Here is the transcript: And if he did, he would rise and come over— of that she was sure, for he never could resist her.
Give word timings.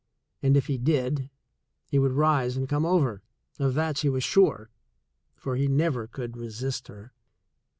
And 0.41 0.57
if 0.57 0.65
he 0.65 0.79
did, 0.79 1.29
he 1.85 1.99
would 1.99 2.13
rise 2.13 2.57
and 2.57 2.67
come 2.67 2.87
over— 2.87 3.21
of 3.59 3.75
that 3.75 3.99
she 3.99 4.09
was 4.09 4.23
sure, 4.23 4.71
for 5.35 5.55
he 5.55 5.67
never 5.67 6.07
could 6.07 6.35
resist 6.35 6.87
her. 6.87 7.13